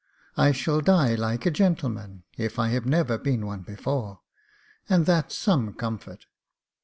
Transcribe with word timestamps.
I 0.35 0.51
shall 0.51 0.81
die 0.81 1.13
like 1.13 1.45
a 1.45 1.51
gentle 1.51 1.89
man, 1.89 2.23
if 2.35 2.57
I 2.57 2.69
have 2.69 2.87
never 2.87 3.19
been 3.19 3.45
one 3.45 3.61
before, 3.61 4.21
that's 4.87 5.35
some 5.37 5.75
comfort. 5.75 6.25